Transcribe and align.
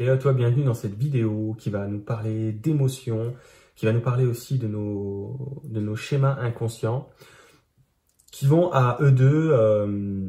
Et 0.00 0.08
à 0.08 0.16
toi, 0.16 0.32
bienvenue 0.32 0.64
dans 0.64 0.74
cette 0.74 0.96
vidéo 0.96 1.54
qui 1.56 1.70
va 1.70 1.86
nous 1.86 2.00
parler 2.00 2.50
d'émotions, 2.50 3.36
qui 3.76 3.86
va 3.86 3.92
nous 3.92 4.00
parler 4.00 4.26
aussi 4.26 4.58
de 4.58 4.66
nos, 4.66 5.62
de 5.62 5.78
nos 5.80 5.94
schémas 5.94 6.36
inconscients, 6.40 7.08
qui 8.32 8.46
vont 8.46 8.72
à 8.72 8.98
eux 9.00 9.12
deux 9.12 9.50
euh, 9.52 10.28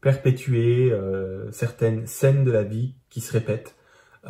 perpétuer 0.00 0.92
euh, 0.92 1.50
certaines 1.50 2.06
scènes 2.06 2.44
de 2.44 2.52
la 2.52 2.62
vie 2.62 2.94
qui 3.10 3.20
se 3.20 3.32
répètent, 3.32 3.74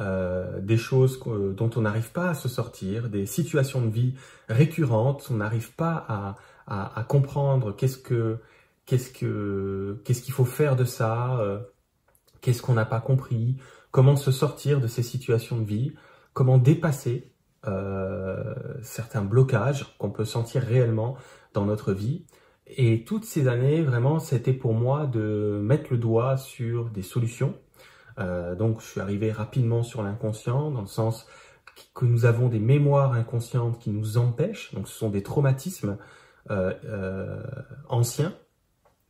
euh, 0.00 0.58
des 0.62 0.78
choses 0.78 1.20
dont 1.22 1.70
on 1.76 1.82
n'arrive 1.82 2.12
pas 2.12 2.30
à 2.30 2.34
se 2.34 2.48
sortir, 2.48 3.10
des 3.10 3.26
situations 3.26 3.82
de 3.82 3.90
vie 3.90 4.14
récurrentes, 4.48 5.28
on 5.30 5.34
n'arrive 5.34 5.74
pas 5.74 6.02
à, 6.08 6.36
à, 6.66 6.98
à 6.98 7.04
comprendre 7.04 7.76
qu'est-ce 7.76 7.98
que 7.98 8.38
qu'est-ce 8.86 9.10
que 9.10 10.00
qu'est-ce 10.04 10.22
qu'il 10.22 10.32
faut 10.32 10.46
faire 10.46 10.76
de 10.76 10.84
ça, 10.84 11.40
qu'est-ce 12.40 12.62
qu'on 12.62 12.74
n'a 12.74 12.86
pas 12.86 13.00
compris, 13.00 13.56
comment 13.96 14.16
se 14.16 14.30
sortir 14.30 14.78
de 14.78 14.88
ces 14.88 15.02
situations 15.02 15.56
de 15.56 15.64
vie, 15.64 15.94
comment 16.34 16.58
dépasser 16.58 17.32
euh, 17.66 18.52
certains 18.82 19.22
blocages 19.22 19.96
qu'on 19.96 20.10
peut 20.10 20.26
sentir 20.26 20.60
réellement 20.60 21.16
dans 21.54 21.64
notre 21.64 21.94
vie. 21.94 22.26
Et 22.66 23.04
toutes 23.04 23.24
ces 23.24 23.48
années, 23.48 23.80
vraiment, 23.80 24.18
c'était 24.18 24.52
pour 24.52 24.74
moi 24.74 25.06
de 25.06 25.58
mettre 25.62 25.86
le 25.90 25.96
doigt 25.96 26.36
sur 26.36 26.90
des 26.90 27.00
solutions. 27.00 27.54
Euh, 28.18 28.54
donc, 28.54 28.82
je 28.82 28.86
suis 28.86 29.00
arrivé 29.00 29.32
rapidement 29.32 29.82
sur 29.82 30.02
l'inconscient, 30.02 30.70
dans 30.70 30.82
le 30.82 30.86
sens 30.86 31.26
que 31.94 32.04
nous 32.04 32.26
avons 32.26 32.48
des 32.48 32.60
mémoires 32.60 33.14
inconscientes 33.14 33.78
qui 33.78 33.88
nous 33.88 34.18
empêchent. 34.18 34.74
Donc, 34.74 34.88
ce 34.88 34.94
sont 34.94 35.08
des 35.08 35.22
traumatismes 35.22 35.96
euh, 36.50 37.42
anciens 37.88 38.34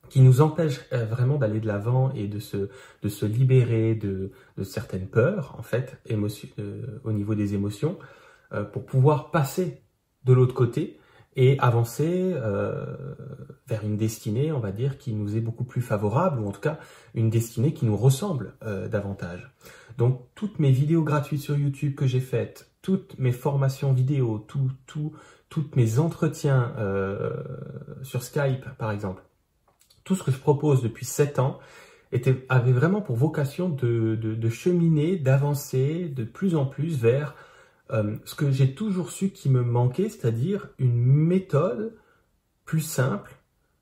qui 0.09 0.21
nous 0.21 0.41
empêche 0.41 0.81
euh, 0.93 1.05
vraiment 1.05 1.37
d'aller 1.37 1.61
de 1.61 1.67
l'avant 1.67 2.13
et 2.13 2.29
de 2.29 2.39
se, 2.39 2.69
de 3.03 3.09
se 3.09 3.27
libérer 3.27 3.95
de, 3.95 4.31
certaines 4.63 5.09
peurs, 5.09 5.55
en 5.59 5.63
fait, 5.63 5.99
émotion, 6.07 6.49
euh, 6.59 7.01
au 7.05 7.13
niveau 7.13 7.35
des 7.35 7.55
émotions, 7.55 7.99
euh, 8.53 8.65
pour 8.65 8.85
pouvoir 8.87 9.31
passer 9.31 9.83
de 10.25 10.33
l'autre 10.33 10.55
côté 10.55 10.99
et 11.39 11.59
avancer 11.59 12.35
vers 13.67 13.85
une 13.85 13.99
destinée, 13.99 14.53
on 14.53 14.59
va 14.59 14.73
dire, 14.73 14.97
qui 14.97 15.13
nous 15.13 15.37
est 15.37 15.43
beaucoup 15.43 15.65
plus 15.65 15.83
favorable, 15.83 16.41
ou 16.41 16.49
en 16.49 16.51
tout 16.51 16.63
cas 16.63 16.79
une 17.13 17.29
destinée 17.29 17.75
qui 17.75 17.85
nous 17.85 17.97
ressemble 17.97 18.55
davantage. 18.91 19.55
Donc 19.99 20.23
toutes 20.35 20.59
mes 20.59 20.71
vidéos 20.71 21.03
gratuites 21.03 21.43
sur 21.43 21.55
YouTube 21.55 21.95
que 21.95 22.07
j'ai 22.07 22.21
faites, 22.21 22.71
toutes 22.81 23.19
mes 23.19 23.33
formations 23.33 23.93
vidéo, 23.93 24.47
tout, 24.49 24.71
tout, 24.87 25.13
toutes 25.51 25.77
mes 25.77 25.99
entretiens 25.99 26.73
sur 28.03 28.23
Skype, 28.23 28.65
par 28.79 28.91
exemple, 28.91 29.23
tout 30.07 30.15
ce 30.15 30.23
que 30.23 30.31
je 30.31 30.39
propose 30.39 30.83
depuis 30.83 31.05
sept 31.05 31.39
ans 31.39 31.59
avait 32.49 32.73
vraiment 32.73 33.03
pour 33.03 33.17
vocation 33.17 33.69
de, 33.69 34.15
de, 34.15 34.49
cheminer, 34.49 35.17
d'avancer 35.17 36.09
de 36.09 36.25
plus 36.25 36.55
en 36.55 36.65
plus 36.65 36.97
vers 36.97 37.35
euh, 37.91 38.17
ce 38.25 38.35
que 38.35 38.51
j'ai 38.51 38.75
toujours 38.75 39.11
su 39.11 39.31
qui 39.31 39.51
me 39.51 39.63
manquait, 39.63 40.09
c'est-à-dire 40.09 40.69
une 40.79 41.05
méthode 41.05 41.95
plus 42.65 42.81
simple, 42.81 43.35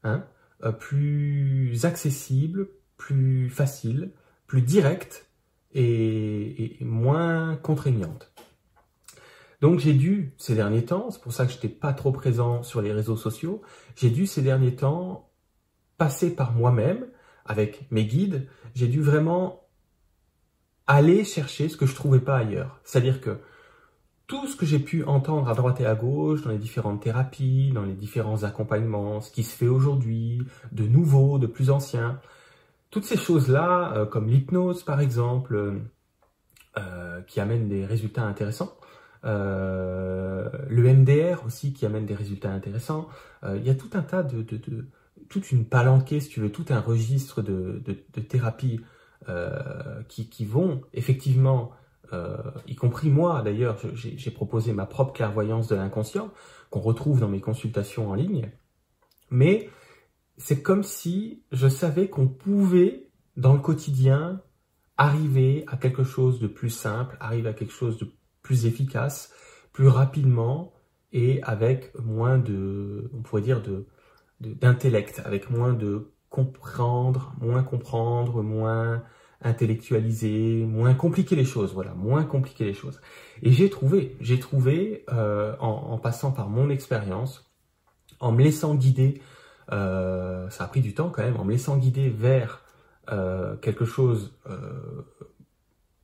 hein, 0.02 0.24
euh, 0.64 0.72
plus 0.72 1.84
accessible, 1.84 2.68
plus 2.96 3.50
facile, 3.50 4.10
plus 4.46 4.62
directe 4.62 5.28
et, 5.74 6.80
et 6.80 6.84
moins 6.84 7.56
contraignante. 7.56 8.32
Donc 9.60 9.78
j'ai 9.78 9.94
dû 9.94 10.32
ces 10.38 10.54
derniers 10.54 10.84
temps, 10.84 11.10
c'est 11.10 11.20
pour 11.20 11.32
ça 11.32 11.44
que 11.44 11.52
je 11.52 11.56
n'étais 11.56 11.68
pas 11.68 11.92
trop 11.92 12.10
présent 12.10 12.62
sur 12.62 12.80
les 12.82 12.92
réseaux 12.92 13.16
sociaux, 13.16 13.62
j'ai 13.96 14.10
dû 14.10 14.26
ces 14.26 14.42
derniers 14.42 14.74
temps 14.74 15.30
passer 15.98 16.34
par 16.34 16.52
moi-même, 16.52 17.06
avec 17.44 17.86
mes 17.90 18.04
guides, 18.04 18.48
j'ai 18.74 18.88
dû 18.88 19.02
vraiment 19.02 19.64
aller 20.86 21.24
chercher 21.24 21.68
ce 21.68 21.76
que 21.76 21.86
je 21.86 21.94
trouvais 21.94 22.20
pas 22.20 22.38
ailleurs. 22.38 22.80
C'est-à-dire 22.84 23.20
que 23.20 23.38
tout 24.26 24.46
ce 24.46 24.56
que 24.56 24.64
j'ai 24.64 24.78
pu 24.78 25.04
entendre 25.04 25.48
à 25.48 25.54
droite 25.54 25.80
et 25.80 25.86
à 25.86 25.94
gauche, 25.94 26.42
dans 26.42 26.50
les 26.50 26.58
différentes 26.58 27.02
thérapies, 27.02 27.72
dans 27.72 27.84
les 27.84 27.92
différents 27.92 28.42
accompagnements, 28.44 29.20
ce 29.20 29.30
qui 29.30 29.42
se 29.42 29.54
fait 29.54 29.68
aujourd'hui, 29.68 30.42
de 30.72 30.86
nouveau, 30.86 31.38
de 31.38 31.46
plus 31.46 31.70
ancien, 31.70 32.20
toutes 32.90 33.04
ces 33.04 33.16
choses-là, 33.16 33.92
euh, 33.96 34.06
comme 34.06 34.28
l'hypnose 34.28 34.82
par 34.82 35.00
exemple, 35.00 35.80
euh, 36.78 37.20
qui 37.22 37.40
amène 37.40 37.68
des 37.68 37.84
résultats 37.84 38.22
intéressants, 38.22 38.76
euh, 39.24 40.48
le 40.68 40.82
MDR 40.82 41.44
aussi 41.44 41.72
qui 41.72 41.86
amène 41.86 42.06
des 42.06 42.14
résultats 42.14 42.50
intéressants, 42.50 43.08
il 43.46 43.62
y 43.62 43.68
a 43.68 43.74
tout 43.74 43.90
un 43.92 44.00
tas 44.00 44.22
de 44.22 44.42
toute 45.28 45.52
une 45.52 45.64
palanquée, 45.64 46.20
si 46.20 46.28
tu 46.28 46.40
veux, 46.40 46.50
tout 46.50 46.66
un 46.70 46.80
registre 46.80 47.42
de, 47.42 47.82
de, 47.84 48.20
thérapies 48.20 48.80
euh, 49.28 50.02
qui, 50.08 50.28
qui, 50.28 50.44
vont 50.44 50.82
effectivement, 50.92 51.72
euh, 52.12 52.36
y 52.66 52.74
compris 52.74 53.10
moi 53.10 53.42
d'ailleurs, 53.42 53.78
j'ai 53.94 54.30
proposé 54.30 54.72
ma 54.72 54.86
propre 54.86 55.12
clairvoyance 55.12 55.68
de 55.68 55.76
l'inconscient, 55.76 56.30
qu'on 56.70 56.80
retrouve 56.80 57.20
dans 57.20 57.28
mes 57.28 57.40
consultations 57.40 58.10
en 58.10 58.14
ligne, 58.14 58.50
mais 59.30 59.70
c'est 60.36 60.62
comme 60.62 60.82
si 60.82 61.42
je 61.52 61.68
savais 61.68 62.08
qu'on 62.08 62.28
pouvait, 62.28 63.08
dans 63.36 63.52
le 63.52 63.60
quotidien, 63.60 64.42
arriver 64.96 65.64
à 65.66 65.76
quelque 65.76 66.04
chose 66.04 66.38
de 66.38 66.46
plus 66.46 66.70
simple, 66.70 67.16
arriver 67.20 67.48
à 67.48 67.52
quelque 67.52 67.72
chose 67.72 67.98
de 67.98 68.12
plus 68.42 68.66
efficace, 68.66 69.32
plus 69.72 69.88
rapidement 69.88 70.72
et 71.12 71.42
avec 71.42 71.92
moins 71.98 72.38
de, 72.38 73.10
on 73.14 73.22
pourrait 73.22 73.42
dire, 73.42 73.62
de, 73.62 73.86
d'intellect, 74.44 75.22
avec 75.24 75.50
moins 75.50 75.72
de 75.72 76.10
comprendre, 76.30 77.32
moins 77.40 77.62
comprendre, 77.62 78.42
moins 78.42 79.02
intellectualiser, 79.44 80.64
moins 80.64 80.94
compliquer 80.94 81.36
les 81.36 81.44
choses, 81.44 81.74
voilà, 81.74 81.94
moins 81.94 82.24
compliquer 82.24 82.64
les 82.64 82.74
choses. 82.74 83.00
Et 83.42 83.52
j'ai 83.52 83.70
trouvé, 83.70 84.16
j'ai 84.20 84.38
trouvé 84.40 85.04
euh, 85.12 85.54
en, 85.60 85.98
passant 85.98 86.32
par 86.32 86.48
mon 86.48 86.70
expérience, 86.70 87.52
en 88.20 88.32
me 88.32 88.42
laissant 88.42 88.74
guider, 88.74 89.20
euh, 89.70 90.48
ça 90.50 90.64
a 90.64 90.66
pris 90.66 90.80
du 90.80 90.94
temps 90.94 91.10
quand 91.10 91.22
même, 91.22 91.36
en 91.36 91.44
me 91.44 91.52
laissant 91.52 91.76
guider 91.76 92.08
vers 92.08 92.62
euh, 93.12 93.56
quelque 93.56 93.84
chose 93.84 94.32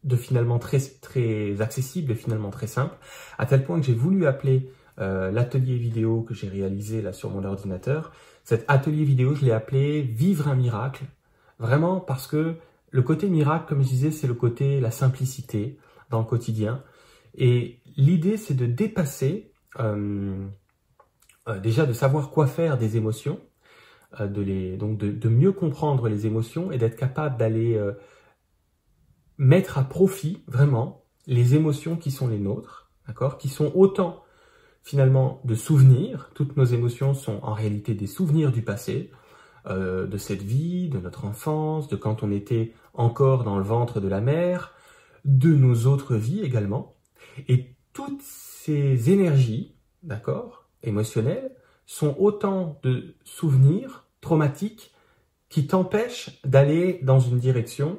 de 0.04 0.16
finalement 0.16 0.58
très 0.58 0.78
très 0.78 1.60
accessible 1.60 2.12
et 2.12 2.14
finalement 2.14 2.50
très 2.50 2.66
simple, 2.66 2.96
à 3.38 3.46
tel 3.46 3.64
point 3.64 3.80
que 3.80 3.86
j'ai 3.86 3.94
voulu 3.94 4.26
appeler 4.26 4.70
euh, 4.98 5.30
l'atelier 5.30 5.76
vidéo 5.76 6.22
que 6.22 6.34
j'ai 6.34 6.48
réalisé 6.48 7.02
là 7.02 7.12
sur 7.12 7.30
mon 7.30 7.44
ordinateur. 7.44 8.12
Cet 8.44 8.64
atelier 8.68 9.04
vidéo, 9.04 9.34
je 9.34 9.44
l'ai 9.44 9.52
appelé 9.52 10.02
Vivre 10.02 10.48
un 10.48 10.54
miracle, 10.54 11.04
vraiment 11.58 12.00
parce 12.00 12.26
que 12.26 12.56
le 12.90 13.02
côté 13.02 13.28
miracle, 13.28 13.66
comme 13.68 13.82
je 13.82 13.88
disais, 13.88 14.10
c'est 14.10 14.26
le 14.26 14.34
côté 14.34 14.80
la 14.80 14.90
simplicité 14.90 15.78
dans 16.10 16.18
le 16.18 16.24
quotidien. 16.24 16.82
Et 17.36 17.80
l'idée, 17.96 18.36
c'est 18.36 18.54
de 18.54 18.66
dépasser, 18.66 19.52
euh, 19.78 20.46
euh, 21.48 21.60
déjà 21.60 21.86
de 21.86 21.92
savoir 21.92 22.30
quoi 22.30 22.46
faire 22.46 22.76
des 22.76 22.96
émotions, 22.96 23.40
de 24.18 24.42
les, 24.42 24.76
donc 24.76 24.98
de, 24.98 25.12
de, 25.12 25.28
mieux 25.28 25.52
comprendre 25.52 26.08
les 26.08 26.26
émotions 26.26 26.72
et 26.72 26.78
d'être 26.78 26.96
capable 26.96 27.36
d'aller 27.36 27.80
mettre 29.38 29.78
à 29.78 29.84
profit 29.84 30.42
vraiment 30.48 31.04
les 31.28 31.54
émotions 31.54 31.96
qui 31.96 32.10
sont 32.10 32.26
les 32.26 32.40
nôtres, 32.40 32.90
d'accord, 33.06 33.38
qui 33.38 33.48
sont 33.48 33.70
autant 33.76 34.24
finalement 34.82 35.40
de 35.44 35.54
souvenirs. 35.54 36.30
Toutes 36.34 36.56
nos 36.56 36.64
émotions 36.64 37.14
sont 37.14 37.40
en 37.42 37.52
réalité 37.52 37.94
des 37.94 38.06
souvenirs 38.06 38.52
du 38.52 38.62
passé, 38.62 39.10
euh, 39.66 40.06
de 40.06 40.16
cette 40.16 40.42
vie, 40.42 40.88
de 40.88 40.98
notre 40.98 41.24
enfance, 41.24 41.88
de 41.88 41.96
quand 41.96 42.22
on 42.22 42.30
était 42.30 42.72
encore 42.94 43.44
dans 43.44 43.58
le 43.58 43.64
ventre 43.64 44.00
de 44.00 44.08
la 44.08 44.20
mère, 44.20 44.74
de 45.24 45.52
nos 45.52 45.86
autres 45.86 46.16
vies 46.16 46.40
également. 46.40 46.96
Et 47.48 47.74
toutes 47.92 48.22
ces 48.22 49.10
énergies, 49.10 49.74
d'accord, 50.02 50.68
émotionnelles, 50.82 51.54
sont 51.86 52.16
autant 52.18 52.78
de 52.82 53.16
souvenirs 53.24 54.06
traumatiques 54.20 54.94
qui 55.48 55.66
t'empêchent 55.66 56.40
d'aller 56.44 57.00
dans 57.02 57.18
une 57.18 57.38
direction 57.38 57.98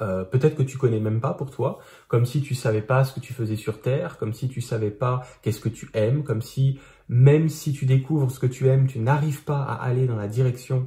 euh, 0.00 0.24
peut-être 0.24 0.56
que 0.56 0.62
tu 0.62 0.78
connais 0.78 1.00
même 1.00 1.20
pas 1.20 1.34
pour 1.34 1.50
toi, 1.50 1.78
comme 2.08 2.24
si 2.24 2.40
tu 2.42 2.54
savais 2.54 2.82
pas 2.82 3.04
ce 3.04 3.12
que 3.12 3.20
tu 3.20 3.32
faisais 3.32 3.56
sur 3.56 3.80
Terre, 3.80 4.18
comme 4.18 4.32
si 4.32 4.48
tu 4.48 4.60
savais 4.60 4.90
pas 4.90 5.22
qu'est-ce 5.42 5.60
que 5.60 5.68
tu 5.68 5.90
aimes, 5.94 6.24
comme 6.24 6.42
si 6.42 6.78
même 7.08 7.48
si 7.48 7.72
tu 7.72 7.86
découvres 7.86 8.30
ce 8.30 8.38
que 8.38 8.46
tu 8.46 8.68
aimes, 8.68 8.86
tu 8.86 9.00
n'arrives 9.00 9.44
pas 9.44 9.62
à 9.62 9.74
aller 9.74 10.06
dans 10.06 10.16
la 10.16 10.28
direction 10.28 10.86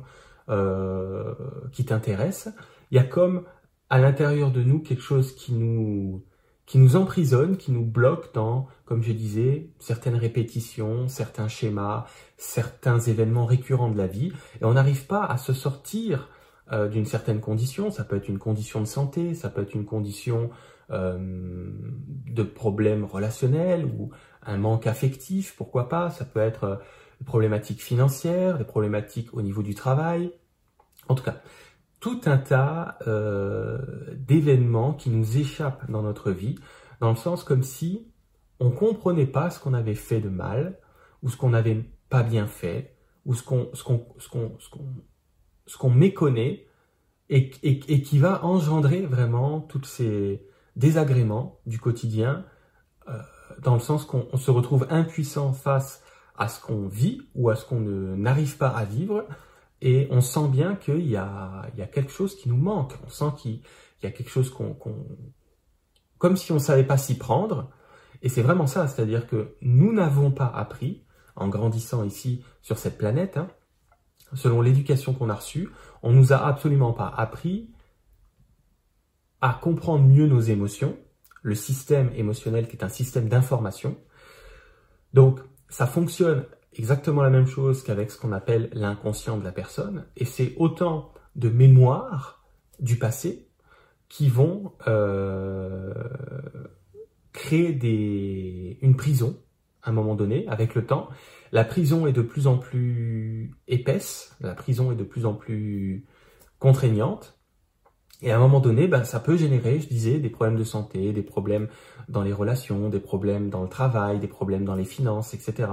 euh, 0.49 1.33
qui 1.71 1.85
t'intéresse. 1.85 2.49
Il 2.91 2.95
y 2.95 2.99
a 2.99 3.03
comme 3.03 3.43
à 3.89 3.99
l'intérieur 3.99 4.51
de 4.51 4.63
nous 4.63 4.79
quelque 4.79 5.03
chose 5.03 5.35
qui 5.35 5.53
nous 5.53 6.23
qui 6.65 6.77
nous 6.77 6.95
emprisonne, 6.95 7.57
qui 7.57 7.71
nous 7.71 7.85
bloque 7.85 8.33
dans, 8.33 8.67
comme 8.85 9.03
je 9.03 9.11
disais, 9.11 9.69
certaines 9.79 10.15
répétitions, 10.15 11.09
certains 11.09 11.49
schémas, 11.49 12.05
certains 12.37 12.99
événements 12.99 13.45
récurrents 13.45 13.91
de 13.91 13.97
la 13.97 14.07
vie, 14.07 14.31
et 14.61 14.65
on 14.65 14.73
n'arrive 14.73 15.05
pas 15.05 15.25
à 15.25 15.37
se 15.37 15.51
sortir 15.51 16.29
euh, 16.73 16.87
d'une 16.87 17.05
certaine 17.05 17.39
condition. 17.39 17.91
Ça 17.91 18.03
peut 18.03 18.15
être 18.15 18.27
une 18.27 18.39
condition 18.39 18.79
de 18.79 18.85
santé, 18.85 19.35
ça 19.35 19.49
peut 19.49 19.61
être 19.61 19.75
une 19.75 19.85
condition 19.85 20.49
euh, 20.89 21.17
de 21.19 22.41
problème 22.41 23.03
relationnel 23.03 23.85
ou 23.85 24.09
un 24.41 24.57
manque 24.57 24.87
affectif, 24.87 25.55
pourquoi 25.55 25.87
pas. 25.87 26.09
Ça 26.09 26.25
peut 26.25 26.39
être 26.39 26.67
des 26.67 27.23
euh, 27.23 27.25
problématiques 27.25 27.83
financières, 27.83 28.57
des 28.57 28.63
problématiques 28.63 29.35
au 29.35 29.43
niveau 29.43 29.61
du 29.61 29.75
travail. 29.75 30.31
En 31.09 31.13
tout 31.13 31.23
cas, 31.23 31.41
tout 31.99 32.21
un 32.25 32.37
tas 32.37 32.97
d'événements 34.15 34.93
qui 34.93 35.09
nous 35.09 35.37
échappent 35.37 35.89
dans 35.91 36.01
notre 36.01 36.31
vie, 36.31 36.55
dans 37.01 37.11
le 37.11 37.15
sens 37.15 37.43
comme 37.43 37.63
si 37.63 38.07
on 38.59 38.71
comprenait 38.71 39.27
pas 39.27 39.49
ce 39.49 39.59
qu'on 39.59 39.73
avait 39.73 39.95
fait 39.95 40.21
de 40.21 40.29
mal, 40.29 40.79
ou 41.21 41.29
ce 41.29 41.37
qu'on 41.37 41.49
n'avait 41.49 41.85
pas 42.09 42.23
bien 42.23 42.47
fait, 42.47 42.95
ou 43.25 43.35
ce 43.35 43.43
qu'on 43.43 43.69
ce 43.73 43.83
qu'on 43.83 44.05
ce 44.17 44.29
qu'on 44.29 44.57
ce 45.65 45.77
qu'on 45.77 45.89
méconnaît, 45.89 46.67
et, 47.29 47.49
qui 47.49 48.19
va 48.19 48.43
engendrer 48.45 49.05
vraiment 49.05 49.61
tous 49.61 49.83
ces 49.85 50.45
désagréments 50.75 51.59
du 51.65 51.79
quotidien, 51.79 52.45
euh, 53.07 53.17
dans 53.61 53.73
le 53.73 53.79
sens 53.79 54.05
qu'on 54.05 54.37
se 54.37 54.51
retrouve 54.51 54.85
impuissant 54.89 55.53
face 55.53 56.03
à 56.37 56.47
ce 56.47 56.61
qu'on 56.61 56.87
vit 56.87 57.21
ou 57.35 57.49
à 57.49 57.55
ce 57.55 57.65
qu'on 57.65 57.79
n'arrive 57.79 58.57
pas 58.57 58.69
à 58.69 58.85
vivre, 58.85 59.25
et 59.81 60.07
on 60.11 60.21
sent 60.21 60.47
bien 60.49 60.75
qu'il 60.75 61.07
y 61.07 61.17
a, 61.17 61.67
il 61.73 61.79
y 61.79 61.81
a 61.81 61.87
quelque 61.87 62.11
chose 62.11 62.35
qui 62.35 62.49
nous 62.49 62.57
manque. 62.57 62.93
On 63.05 63.09
sent 63.09 63.33
qu'il 63.37 63.61
y 64.01 64.05
a 64.05 64.11
quelque 64.11 64.29
chose 64.29 64.49
qu'on, 64.49 64.77
comme 66.17 66.37
si 66.37 66.53
on 66.53 66.55
ne 66.55 66.59
savait 66.59 66.85
pas 66.85 66.97
s'y 66.97 67.17
prendre. 67.17 67.69
Et 68.21 68.29
c'est 68.29 68.41
vraiment 68.41 68.67
ça, 68.67 68.87
c'est-à-dire 68.87 69.27
que 69.27 69.55
nous 69.61 69.91
n'avons 69.91 70.31
pas 70.31 70.47
appris, 70.47 71.03
en 71.35 71.49
grandissant 71.49 72.03
ici 72.03 72.45
sur 72.61 72.77
cette 72.77 72.97
planète, 72.97 73.35
hein, 73.35 73.49
selon 74.35 74.61
l'éducation 74.61 75.13
qu'on 75.13 75.29
a 75.29 75.35
reçue, 75.35 75.69
on 76.01 76.11
nous 76.11 76.33
a 76.33 76.37
absolument 76.37 76.93
pas 76.93 77.07
appris 77.07 77.69
à 79.41 79.53
comprendre 79.53 80.05
mieux 80.05 80.27
nos 80.27 80.39
émotions, 80.39 80.97
le 81.41 81.55
système 81.55 82.11
émotionnel 82.15 82.67
qui 82.67 82.77
est 82.77 82.83
un 82.83 82.89
système 82.89 83.27
d'information. 83.27 83.97
Donc, 85.13 85.39
ça 85.69 85.85
fonctionne 85.85 86.45
exactement 86.73 87.21
la 87.21 87.29
même 87.29 87.47
chose 87.47 87.83
qu'avec 87.83 88.11
ce 88.11 88.17
qu'on 88.17 88.31
appelle 88.31 88.69
l'inconscient 88.73 89.37
de 89.37 89.43
la 89.43 89.51
personne, 89.51 90.05
et 90.15 90.25
c'est 90.25 90.53
autant 90.57 91.13
de 91.35 91.49
mémoires 91.49 92.43
du 92.79 92.97
passé 92.97 93.47
qui 94.09 94.29
vont 94.29 94.73
euh, 94.87 95.93
créer 97.31 98.77
une 98.81 98.95
prison 98.95 99.39
à 99.83 99.89
un 99.89 99.93
moment 99.93 100.15
donné, 100.15 100.45
avec 100.47 100.75
le 100.75 100.85
temps. 100.85 101.09
La 101.51 101.63
prison 101.63 102.07
est 102.07 102.13
de 102.13 102.21
plus 102.21 102.47
en 102.47 102.57
plus 102.57 103.51
épaisse, 103.67 104.35
la 104.41 104.55
prison 104.55 104.91
est 104.91 104.95
de 104.95 105.03
plus 105.03 105.25
en 105.25 105.33
plus 105.33 106.05
contraignante, 106.59 107.37
et 108.23 108.31
à 108.31 108.37
un 108.37 108.39
moment 108.39 108.61
donné, 108.61 108.87
ben, 108.87 109.03
ça 109.03 109.19
peut 109.19 109.35
générer, 109.35 109.81
je 109.81 109.87
disais, 109.89 110.17
des 110.17 110.29
problèmes 110.29 110.55
de 110.55 110.63
santé, 110.63 111.11
des 111.11 111.21
problèmes 111.21 111.67
dans 112.07 112.23
les 112.23 112.31
relations, 112.31 112.87
des 112.87 113.01
problèmes 113.01 113.49
dans 113.49 113.61
le 113.61 113.67
travail, 113.67 114.17
des 114.19 114.29
problèmes 114.29 114.63
dans 114.63 114.75
les 114.75 114.85
finances, 114.85 115.33
etc. 115.33 115.69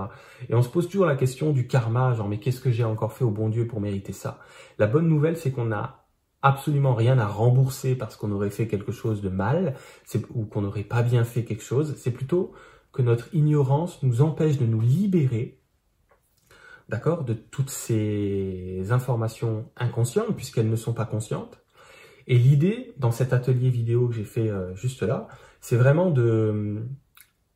Et 0.49 0.55
on 0.55 0.63
se 0.63 0.69
pose 0.69 0.89
toujours 0.89 1.07
la 1.07 1.15
question 1.15 1.53
du 1.53 1.69
karma, 1.69 2.13
genre 2.15 2.29
mais 2.29 2.41
qu'est-ce 2.41 2.61
que 2.61 2.73
j'ai 2.73 2.83
encore 2.83 3.13
fait 3.13 3.25
au 3.25 3.31
bon 3.31 3.51
Dieu 3.51 3.69
pour 3.69 3.81
mériter 3.81 4.13
ça? 4.13 4.41
La 4.79 4.89
bonne 4.89 5.07
nouvelle, 5.07 5.37
c'est 5.37 5.53
qu'on 5.53 5.67
n'a 5.67 6.07
absolument 6.43 6.95
rien 6.95 7.19
à 7.19 7.27
rembourser 7.27 7.95
parce 7.95 8.17
qu'on 8.17 8.33
aurait 8.33 8.51
fait 8.51 8.67
quelque 8.67 8.91
chose 8.91 9.21
de 9.23 9.29
mal 9.29 9.75
ou 10.35 10.45
qu'on 10.45 10.63
n'aurait 10.63 10.83
pas 10.83 11.03
bien 11.03 11.23
fait 11.23 11.45
quelque 11.45 11.63
chose. 11.63 11.95
C'est 11.99 12.11
plutôt 12.11 12.53
que 12.93 13.03
notre 13.03 13.35
ignorance 13.35 14.03
nous 14.03 14.21
empêche 14.21 14.59
de 14.59 14.67
nous 14.67 14.81
libérer 14.81 15.61
d'accord, 16.91 17.25
de 17.25 17.35
toutes 17.35 17.71
ces 17.71 18.91
informations 18.91 19.71
inconscientes, 19.77 20.35
puisqu'elles 20.37 20.69
ne 20.69 20.77
sont 20.77 20.93
pas 20.93 21.07
conscientes, 21.07 21.63
et 22.27 22.37
l'idée, 22.37 22.93
dans 22.99 23.13
cet 23.13 23.33
atelier 23.33 23.71
vidéo 23.71 24.09
que 24.09 24.15
j'ai 24.15 24.25
fait 24.25 24.51
euh, 24.51 24.75
juste 24.75 25.03
là, 25.03 25.29
c'est 25.61 25.77
vraiment 25.77 26.11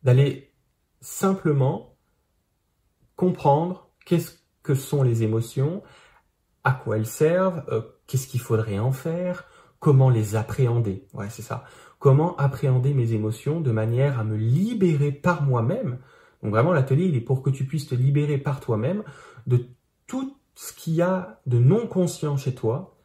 d'aller 0.02 0.52
simplement 1.00 1.96
comprendre 3.16 3.90
qu'est-ce 4.06 4.32
que 4.62 4.74
sont 4.74 5.02
les 5.02 5.22
émotions, 5.22 5.82
à 6.62 6.72
quoi 6.72 6.96
elles 6.96 7.06
servent, 7.06 7.64
euh, 7.68 7.82
qu'est-ce 8.06 8.26
qu'il 8.26 8.40
faudrait 8.40 8.78
en 8.78 8.92
faire, 8.92 9.44
comment 9.84 10.08
les 10.08 10.34
appréhender? 10.34 11.04
Ouais, 11.12 11.28
c'est 11.28 11.42
ça. 11.42 11.66
Comment 11.98 12.36
appréhender 12.36 12.94
mes 12.94 13.12
émotions 13.12 13.60
de 13.60 13.70
manière 13.70 14.18
à 14.18 14.24
me 14.24 14.34
libérer 14.34 15.12
par 15.12 15.42
moi-même? 15.42 15.98
Donc 16.42 16.52
vraiment, 16.52 16.72
l'atelier, 16.72 17.04
il 17.04 17.16
est 17.16 17.20
pour 17.20 17.42
que 17.42 17.50
tu 17.50 17.66
puisses 17.66 17.86
te 17.86 17.94
libérer 17.94 18.38
par 18.38 18.60
toi-même 18.60 19.02
de 19.46 19.66
tout 20.06 20.38
ce 20.54 20.72
qu'il 20.72 20.94
y 20.94 21.02
a 21.02 21.38
de 21.44 21.58
non 21.58 21.86
conscient 21.86 22.38
chez 22.38 22.54
toi, 22.54 22.96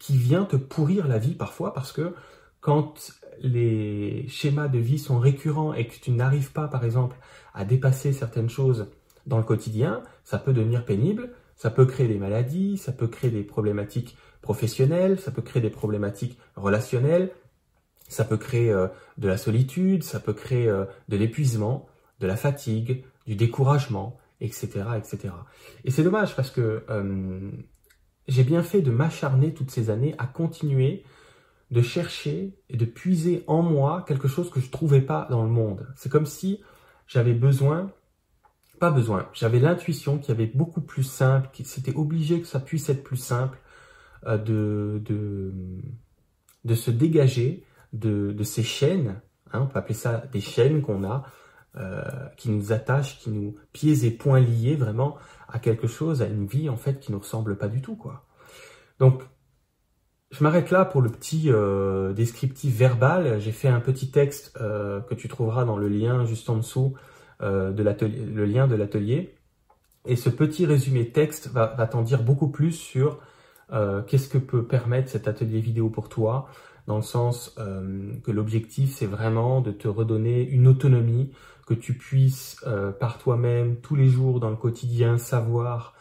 qui 0.00 0.16
vient 0.16 0.44
te 0.44 0.56
pourrir 0.56 1.06
la 1.06 1.18
vie 1.18 1.36
parfois 1.36 1.72
parce 1.72 1.92
que 1.92 2.12
quand 2.60 3.12
les 3.38 4.26
schémas 4.26 4.66
de 4.66 4.80
vie 4.80 4.98
sont 4.98 5.20
récurrents 5.20 5.74
et 5.74 5.86
que 5.86 5.94
tu 6.00 6.10
n'arrives 6.10 6.50
pas, 6.50 6.66
par 6.66 6.84
exemple, 6.84 7.16
à 7.54 7.64
dépasser 7.64 8.12
certaines 8.12 8.50
choses 8.50 8.88
dans 9.26 9.38
le 9.38 9.44
quotidien, 9.44 10.02
ça 10.24 10.38
peut 10.38 10.52
devenir 10.52 10.84
pénible, 10.84 11.30
ça 11.56 11.70
peut 11.70 11.86
créer 11.86 12.06
des 12.06 12.18
maladies, 12.18 12.76
ça 12.76 12.92
peut 12.92 13.08
créer 13.08 13.30
des 13.30 13.42
problématiques 13.42 14.16
professionnelles, 14.42 15.18
ça 15.18 15.30
peut 15.30 15.42
créer 15.42 15.62
des 15.62 15.70
problématiques 15.70 16.38
relationnelles, 16.54 17.32
ça 18.08 18.24
peut 18.24 18.36
créer 18.36 18.70
euh, 18.70 18.86
de 19.18 19.26
la 19.26 19.36
solitude, 19.36 20.04
ça 20.04 20.20
peut 20.20 20.34
créer 20.34 20.68
euh, 20.68 20.84
de 21.08 21.16
l'épuisement, 21.16 21.86
de 22.20 22.26
la 22.26 22.36
fatigue, 22.36 23.04
du 23.26 23.34
découragement, 23.34 24.18
etc., 24.40 24.68
etc. 24.96 25.34
Et 25.84 25.90
c'est 25.90 26.04
dommage 26.04 26.36
parce 26.36 26.50
que 26.50 26.84
euh, 26.90 27.50
j'ai 28.28 28.44
bien 28.44 28.62
fait 28.62 28.82
de 28.82 28.90
m'acharner 28.90 29.52
toutes 29.54 29.70
ces 29.70 29.90
années 29.90 30.14
à 30.18 30.26
continuer 30.26 31.04
de 31.70 31.82
chercher 31.82 32.54
et 32.68 32.76
de 32.76 32.84
puiser 32.84 33.42
en 33.48 33.62
moi 33.62 34.04
quelque 34.06 34.28
chose 34.28 34.50
que 34.50 34.60
je 34.60 34.66
ne 34.66 34.70
trouvais 34.70 35.00
pas 35.00 35.26
dans 35.30 35.42
le 35.42 35.50
monde. 35.50 35.88
C'est 35.96 36.08
comme 36.08 36.26
si 36.26 36.60
j'avais 37.08 37.34
besoin, 37.34 37.90
pas 38.78 38.90
besoin, 38.90 39.28
j'avais 39.32 39.58
l'intuition 39.58 40.18
qu'il 40.18 40.28
y 40.28 40.32
avait 40.32 40.50
beaucoup 40.52 40.80
plus 40.80 41.02
simple, 41.02 41.48
qu'il 41.52 41.66
c'était 41.66 41.94
obligé 41.94 42.40
que 42.40 42.46
ça 42.46 42.60
puisse 42.60 42.88
être 42.88 43.02
plus 43.02 43.16
simple 43.16 43.58
euh, 44.26 44.38
de, 46.64 46.74
se 46.74 46.90
dégager 46.90 47.64
de, 47.92 48.42
ces 48.42 48.62
chaînes, 48.62 49.20
hein, 49.52 49.60
on 49.62 49.66
peut 49.66 49.78
appeler 49.78 49.94
ça 49.94 50.24
des 50.32 50.40
chaînes 50.40 50.82
qu'on 50.82 51.04
a, 51.04 51.24
euh, 51.76 52.02
qui 52.36 52.50
nous 52.50 52.72
attachent, 52.72 53.18
qui 53.18 53.30
nous 53.30 53.56
pieds 53.72 54.04
et 54.04 54.10
poings 54.10 54.40
liés 54.40 54.76
vraiment 54.76 55.16
à 55.48 55.58
quelque 55.58 55.86
chose, 55.86 56.22
à 56.22 56.26
une 56.26 56.46
vie 56.46 56.68
en 56.68 56.76
fait 56.76 56.98
qui 56.98 57.12
ne 57.12 57.16
ressemble 57.16 57.56
pas 57.56 57.68
du 57.68 57.82
tout 57.82 57.96
quoi. 57.96 58.24
Donc 58.98 59.22
je 60.32 60.42
m'arrête 60.42 60.70
là 60.70 60.84
pour 60.84 61.02
le 61.02 61.10
petit 61.10 61.50
euh, 61.52 62.12
descriptif 62.12 62.74
verbal. 62.76 63.40
J'ai 63.40 63.52
fait 63.52 63.68
un 63.68 63.80
petit 63.80 64.10
texte 64.10 64.54
que 64.58 65.14
tu 65.14 65.28
trouveras 65.28 65.64
dans 65.64 65.76
le 65.76 65.88
lien 65.88 66.24
juste 66.24 66.50
en 66.50 66.56
dessous 66.56 66.94
de 67.40 67.82
l'atelier, 67.82 68.24
le 68.24 68.44
lien 68.44 68.66
de 68.66 68.74
l'atelier. 68.74 69.34
Et 70.04 70.16
ce 70.16 70.30
petit 70.30 70.66
résumé 70.66 71.10
texte 71.10 71.48
va, 71.48 71.74
va 71.76 71.86
t'en 71.86 72.02
dire 72.02 72.22
beaucoup 72.22 72.48
plus 72.48 72.72
sur 72.72 73.20
qu'est-ce 74.06 74.28
que 74.28 74.38
peut 74.38 74.64
permettre 74.64 75.10
cet 75.10 75.26
atelier 75.26 75.60
vidéo 75.60 75.90
pour 75.90 76.08
toi, 76.08 76.48
dans 76.86 76.96
le 76.96 77.02
sens 77.02 77.56
que 77.56 78.30
l'objectif 78.30 78.94
c'est 78.94 79.06
vraiment 79.06 79.60
de 79.60 79.72
te 79.72 79.88
redonner 79.88 80.48
une 80.48 80.68
autonomie, 80.68 81.32
que 81.66 81.74
tu 81.74 81.94
puisses 81.94 82.64
par 83.00 83.18
toi-même 83.18 83.80
tous 83.80 83.96
les 83.96 84.08
jours 84.08 84.38
dans 84.38 84.50
le 84.50 84.56
quotidien 84.56 85.18
savoir 85.18 85.94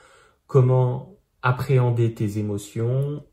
comment 0.45 1.17
appréhender 1.41 2.13
tes 2.13 2.37
émotions 2.37 3.23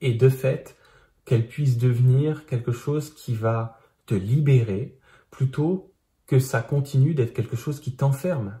et 0.00 0.14
de 0.14 0.28
fait 0.28 0.76
qu'elles 1.24 1.46
puissent 1.46 1.78
devenir 1.78 2.46
quelque 2.46 2.72
chose 2.72 3.14
qui 3.14 3.34
va 3.34 3.78
te 4.06 4.14
libérer 4.14 4.98
plutôt 5.30 5.91
que 6.26 6.38
ça 6.38 6.62
continue 6.62 7.14
d'être 7.14 7.34
quelque 7.34 7.56
chose 7.56 7.80
qui 7.80 7.94
t'enferme. 7.94 8.58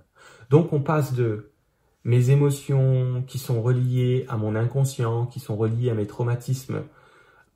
Donc 0.50 0.72
on 0.72 0.80
passe 0.80 1.14
de 1.14 1.52
mes 2.04 2.30
émotions 2.30 3.22
qui 3.26 3.38
sont 3.38 3.62
reliées 3.62 4.26
à 4.28 4.36
mon 4.36 4.56
inconscient, 4.56 5.26
qui 5.26 5.40
sont 5.40 5.56
reliées 5.56 5.90
à 5.90 5.94
mes 5.94 6.06
traumatismes, 6.06 6.82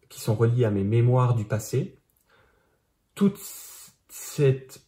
qui 0.08 0.20
sont 0.20 0.34
reliées 0.34 0.64
à 0.64 0.70
mes 0.70 0.84
mémoires 0.84 1.34
du 1.34 1.44
passé, 1.44 1.98
toute 3.14 3.38
cette 4.08 4.82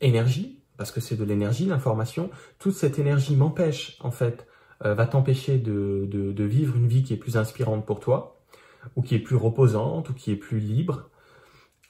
énergie, 0.00 0.62
parce 0.76 0.92
que 0.92 1.00
c'est 1.00 1.16
de 1.16 1.24
l'énergie, 1.24 1.66
l'information, 1.66 2.30
toute 2.58 2.74
cette 2.74 2.98
énergie 2.98 3.36
m'empêche 3.36 3.96
en 4.00 4.10
fait, 4.10 4.46
euh, 4.84 4.94
va 4.94 5.06
t'empêcher 5.06 5.58
de, 5.58 6.44
vivre 6.44 6.76
une 6.76 6.86
vie 6.86 7.02
qui 7.02 7.14
est 7.14 7.16
plus 7.16 7.36
inspirante 7.36 7.86
pour 7.86 8.00
toi, 8.00 8.40
ou 8.96 9.02
qui 9.02 9.14
est 9.14 9.20
plus 9.20 9.36
reposante, 9.36 10.10
ou 10.10 10.14
qui 10.14 10.30
est 10.30 10.36
plus 10.36 10.60
libre. 10.60 11.10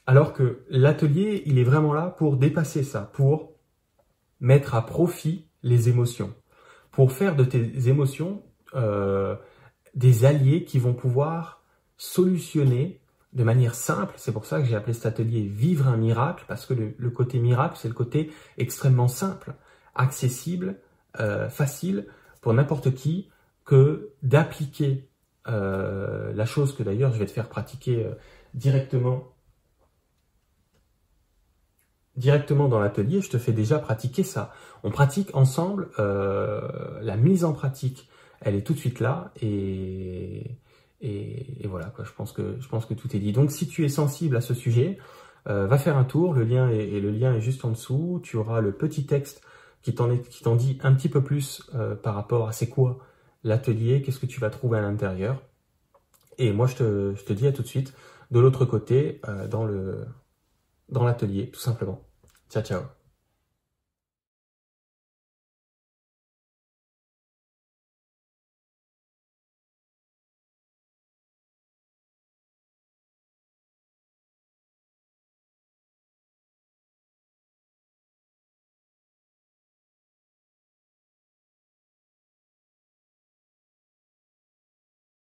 Alors 0.09 0.33
que 0.33 0.65
l'atelier, 0.71 1.43
il 1.45 1.59
est 1.59 1.63
vraiment 1.63 1.93
là 1.93 2.07
pour 2.07 2.35
dépasser 2.35 2.81
ça, 2.81 3.01
pour 3.13 3.53
mettre 4.39 4.73
à 4.73 4.83
profit 4.83 5.45
les 5.61 5.87
émotions, 5.87 6.33
pour 6.89 7.11
faire 7.11 7.35
de 7.35 7.43
tes 7.43 7.89
émotions 7.89 8.41
euh, 8.73 9.35
des 9.93 10.25
alliés 10.25 10.63
qui 10.63 10.79
vont 10.79 10.95
pouvoir 10.95 11.63
solutionner 11.97 12.99
de 13.33 13.43
manière 13.43 13.75
simple. 13.75 14.15
C'est 14.17 14.31
pour 14.31 14.47
ça 14.47 14.59
que 14.59 14.65
j'ai 14.65 14.75
appelé 14.75 14.93
cet 14.93 15.05
atelier 15.05 15.41
Vivre 15.41 15.87
un 15.87 15.97
miracle, 15.97 16.43
parce 16.47 16.65
que 16.65 16.73
le, 16.73 17.09
côté 17.11 17.37
miracle, 17.37 17.77
c'est 17.79 17.87
le 17.87 17.93
côté 17.93 18.31
extrêmement 18.57 19.09
simple, 19.09 19.53
accessible, 19.93 20.79
euh, 21.19 21.49
facile 21.49 22.07
pour 22.41 22.55
n'importe 22.55 22.95
qui 22.95 23.29
que 23.63 24.09
d'appliquer 24.23 25.07
euh, 25.47 26.33
la 26.33 26.47
chose 26.47 26.75
que 26.75 26.81
d'ailleurs 26.81 27.13
je 27.13 27.19
vais 27.19 27.27
te 27.27 27.31
faire 27.31 27.47
pratiquer 27.47 28.09
directement 28.55 29.35
directement 32.19 32.67
dans 32.67 32.79
l'atelier, 32.79 33.21
je 33.21 33.29
te 33.29 33.37
fais 33.37 33.53
déjà 33.53 33.79
pratiquer 33.79 34.23
ça. 34.23 34.53
On 34.83 34.91
pratique 34.91 35.33
ensemble 35.33 35.89
la 35.97 37.17
mise 37.17 37.43
en 37.43 37.53
pratique. 37.53 38.07
Elle 38.41 38.55
est 38.55 38.61
tout 38.61 38.73
de 38.73 38.79
suite 38.79 38.99
là 38.99 39.31
et 39.41 40.57
Et, 41.01 41.65
voilà, 41.67 41.87
quoi, 41.87 42.03
je, 42.03 42.11
pense 42.11 42.31
que, 42.31 42.57
je 42.59 42.67
pense 42.67 42.85
que 42.85 42.93
tout 42.93 43.15
est 43.15 43.19
dit. 43.19 43.31
Donc 43.31 43.51
si 43.51 43.67
tu 43.67 43.85
es 43.85 43.89
sensible 43.89 44.35
à 44.35 44.41
ce 44.41 44.53
sujet, 44.53 44.97
euh, 45.47 45.67
va 45.67 45.77
faire 45.77 45.97
un 45.97 46.03
tour, 46.03 46.33
le 46.33 46.43
lien 46.43 46.69
est, 46.69 46.89
et 46.89 46.99
le 46.99 47.11
lien 47.11 47.33
est 47.33 47.41
juste 47.41 47.63
en 47.65 47.71
dessous. 47.71 48.19
Tu 48.23 48.37
auras 48.37 48.61
le 48.61 48.71
petit 48.71 49.05
texte 49.05 49.41
qui 49.81 49.95
t'en 49.95 50.07
dit 50.55 50.77
un 50.83 50.93
petit 50.93 51.09
peu 51.09 51.23
plus 51.23 51.63
euh, 51.73 51.95
par 51.95 52.15
rapport 52.15 52.47
à 52.47 52.51
c'est 52.51 52.67
quoi 52.67 52.99
l'atelier, 53.43 54.01
qu'est-ce 54.01 54.19
que 54.19 54.25
tu 54.25 54.41
vas 54.41 54.49
trouver 54.49 54.77
à 54.77 54.81
l'intérieur. 54.81 55.41
Et 56.37 56.51
moi, 56.51 56.67
je 56.67 56.75
te, 56.75 57.15
je 57.15 57.23
te, 57.23 57.33
dis 57.33 57.47
à 57.47 57.53
tout 57.53 57.61
de 57.61 57.67
suite 57.67 57.93
de 58.31 58.39
l'autre 58.39 58.65
côté, 58.65 59.21
euh, 59.27 59.47
dans 59.47 61.05
l'atelier, 61.05 61.49
tout 61.49 61.59
simplement. 61.59 62.08
Ciao, 62.49 62.63
ciao. 62.63 62.98